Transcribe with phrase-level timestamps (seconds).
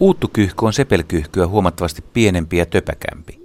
[0.00, 3.40] Uuttukyyhky on sepelkyyhkyä huomattavasti pienempi ja töpäkämpi.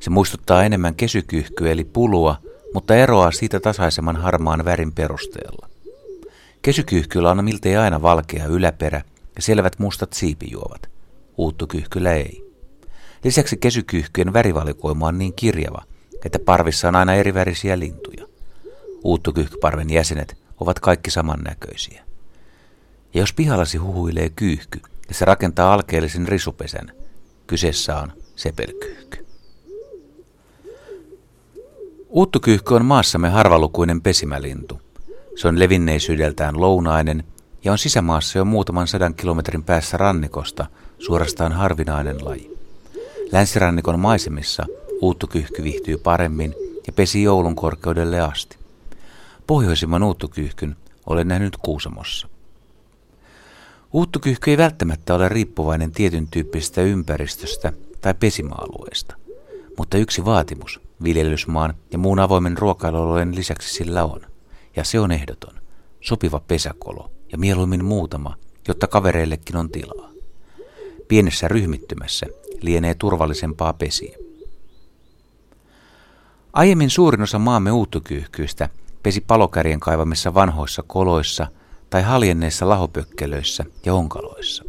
[0.00, 2.36] Se muistuttaa enemmän kesykyyhkyä eli pulua,
[2.74, 5.68] mutta eroaa siitä tasaisemman harmaan värin perusteella.
[6.62, 9.02] Kesykyyhkyllä on miltei aina valkea yläperä
[9.36, 10.90] ja selvät mustat siipijuovat.
[11.36, 12.44] Uuttukyyhkyllä ei.
[13.24, 15.82] Lisäksi kesykyyhkyjen värivalikoima on niin kirjava,
[16.24, 18.26] että parvissa on aina eri värisiä lintuja.
[19.04, 22.04] Uuttukyyhkyparven jäsenet ovat kaikki samannäköisiä.
[23.14, 24.80] Ja jos pihallasi huhuilee kyyhky
[25.10, 26.92] ja se rakentaa alkeellisen risupesän,
[27.46, 29.26] kyseessä on sepelkyyhky.
[32.08, 34.80] Uuttukyyhky on maassamme harvalukuinen pesimälintu.
[35.36, 37.24] Se on levinneisyydeltään lounainen
[37.64, 40.66] ja on sisämaassa jo muutaman sadan kilometrin päässä rannikosta
[40.98, 42.58] suorastaan harvinainen laji.
[43.32, 44.66] Länsirannikon maisemissa
[45.00, 46.54] uuttukyyhky viihtyy paremmin
[46.86, 48.56] ja pesi joulun korkeudelle asti.
[49.46, 52.28] Pohjoisimman uuttukyyhkyn olen nähnyt Kuusamossa.
[53.92, 59.16] Uuttukyyhky ei välttämättä ole riippuvainen tietyn tyyppisestä ympäristöstä tai pesimaalueesta,
[59.78, 64.20] mutta yksi vaatimus viljelysmaan ja muun avoimen ruokailualueen lisäksi sillä on,
[64.76, 65.54] ja se on ehdoton,
[66.00, 68.36] sopiva pesäkolo ja mieluummin muutama,
[68.68, 70.10] jotta kavereillekin on tilaa.
[71.08, 72.26] Pienessä ryhmittymässä
[72.60, 74.18] lienee turvallisempaa pesiä.
[76.52, 78.68] Aiemmin suurin osa maamme uuttukyyhkyistä
[79.02, 81.46] pesi palokärjen kaivamissa vanhoissa koloissa
[81.98, 84.64] haljenneissa lahopökkelöissä ja onkaloissa.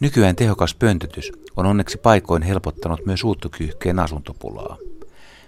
[0.00, 4.76] Nykyään tehokas pöntötys on onneksi paikoin helpottanut myös uuttukyyhkeen asuntopulaa.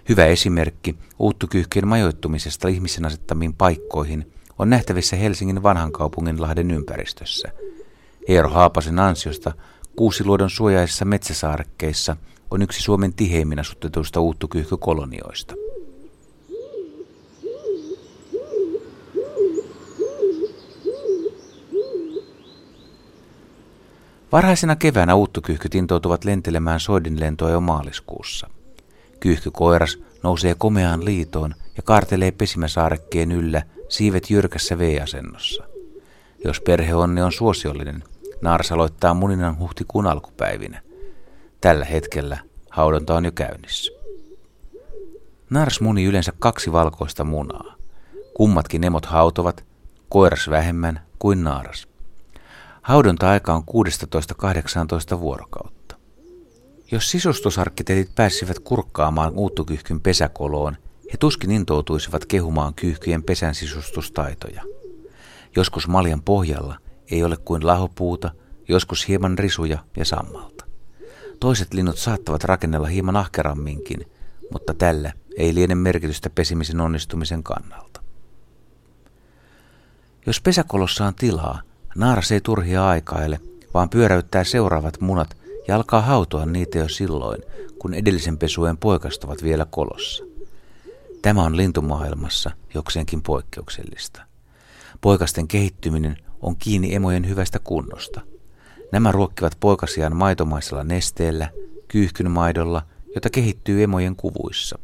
[0.09, 7.51] Hyvä esimerkki uuttukyyhkeen majoittumisesta ihmisen asettamiin paikkoihin on nähtävissä Helsingin vanhan kaupungin Lahden ympäristössä.
[8.27, 9.53] Eero Haapasen ansiosta
[9.95, 12.15] Kuusiluodon suojaisissa metsäsaarekkeissa
[12.51, 15.55] on yksi Suomen tiheimmin asutetuista uuttukyyhkykolonioista.
[24.31, 28.49] Varhaisena keväänä uuttukyyhkyt intoutuvat lentelemään soidinlentoa jo maaliskuussa.
[29.19, 35.63] Kyyhkykoiras nousee komeaan liitoon ja kaartelee pesimäsaarekkeen yllä siivet jyrkässä V-asennossa.
[36.43, 38.03] Jos perheonni on suosiollinen,
[38.41, 40.81] Naars aloittaa muninnan huhtikuun alkupäivinä.
[41.61, 42.37] Tällä hetkellä
[42.69, 43.91] haudonta on jo käynnissä.
[45.49, 47.75] Nars muni yleensä kaksi valkoista munaa.
[48.33, 49.65] Kummatkin emot hautovat,
[50.09, 51.87] koiras vähemmän kuin naaras.
[52.85, 53.63] Haudonta-aika on
[55.15, 55.95] 16-18 vuorokautta.
[56.91, 64.63] Jos sisustusarkkiteetit pääsivät kurkkaamaan uuttukyhkyn pesäkoloon, he tuskin intoutuisivat kehumaan kyyhkyjen pesän sisustustaitoja.
[65.55, 66.77] Joskus maljan pohjalla
[67.11, 68.31] ei ole kuin lahopuuta,
[68.67, 70.65] joskus hieman risuja ja sammalta.
[71.39, 74.11] Toiset linnut saattavat rakennella hieman ahkeramminkin,
[74.51, 78.01] mutta tällä ei liene merkitystä pesimisen onnistumisen kannalta.
[80.25, 81.61] Jos pesäkolossa on tilaa,
[81.95, 83.39] naaras ei turhia aikaile,
[83.73, 87.41] vaan pyöräyttää seuraavat munat ja alkaa hautoa niitä jo silloin,
[87.79, 90.23] kun edellisen pesujen poikastuvat vielä kolossa.
[91.21, 94.21] Tämä on lintumaailmassa jokseenkin poikkeuksellista.
[95.01, 98.21] Poikasten kehittyminen on kiinni emojen hyvästä kunnosta.
[98.91, 101.49] Nämä ruokkivat poikasiaan maitomaisella nesteellä,
[101.87, 102.81] kyyhkynmaidolla,
[103.15, 104.79] jota kehittyy emojen kuvuissa.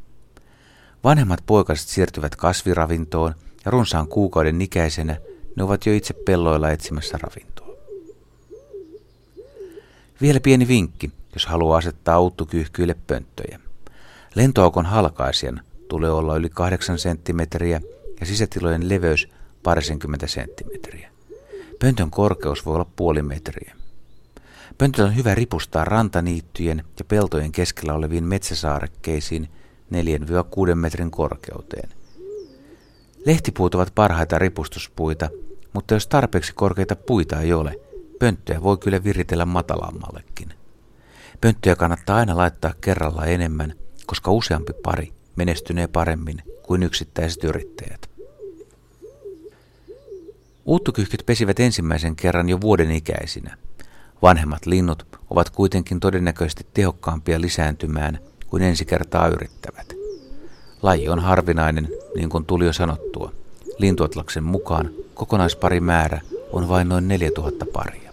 [1.03, 3.35] Vanhemmat poikaset siirtyvät kasviravintoon
[3.65, 5.17] ja runsaan kuukauden ikäisenä
[5.55, 7.75] ne ovat jo itse pelloilla etsimässä ravintoa.
[10.21, 13.59] Vielä pieni vinkki, jos haluaa asettaa uuttukyyhkyille pönttöjä.
[14.35, 17.81] Lentoaukon halkaisijan tulee olla yli 8 senttimetriä
[18.19, 19.27] ja sisätilojen leveys
[19.63, 21.11] parisenkymmentä senttimetriä.
[21.79, 23.75] Pöntön korkeus voi olla puoli metriä.
[24.77, 29.49] Pöntöt on hyvä ripustaa rantaniittyjen ja peltojen keskellä oleviin metsäsaarekkeisiin
[30.71, 31.89] 4-6 metrin korkeuteen.
[33.25, 35.29] Lehtipuut ovat parhaita ripustuspuita,
[35.73, 37.79] mutta jos tarpeeksi korkeita puita ei ole,
[38.19, 40.53] pönttöjä voi kyllä viritellä matalammallekin.
[41.41, 43.73] Pönttöjä kannattaa aina laittaa kerralla enemmän,
[44.05, 48.09] koska useampi pari menestynee paremmin kuin yksittäiset yrittäjät.
[50.65, 53.57] Uuttukyyhkyt pesivät ensimmäisen kerran jo vuoden ikäisinä.
[54.21, 60.00] Vanhemmat linnut ovat kuitenkin todennäköisesti tehokkaampia lisääntymään kuin ensi kertaa yrittävät.
[60.81, 63.31] Laji on harvinainen, niin kuin tuli jo sanottua.
[63.77, 68.10] Lintuatlaksen mukaan kokonaisparimäärä on vain noin 4000 paria.